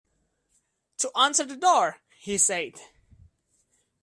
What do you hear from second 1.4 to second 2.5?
the door?’ he